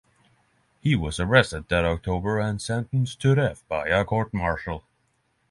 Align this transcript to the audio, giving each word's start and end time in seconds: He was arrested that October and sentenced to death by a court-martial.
He 0.79 0.95
was 0.95 1.19
arrested 1.19 1.69
that 1.69 1.85
October 1.85 2.39
and 2.39 2.59
sentenced 2.59 3.21
to 3.21 3.35
death 3.35 3.63
by 3.67 3.85
a 3.89 4.03
court-martial. 4.03 4.83